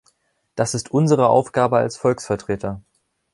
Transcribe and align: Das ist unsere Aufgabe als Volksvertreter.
Das 0.55 0.73
ist 0.73 0.89
unsere 0.89 1.29
Aufgabe 1.29 1.77
als 1.77 1.95
Volksvertreter. 1.95 2.81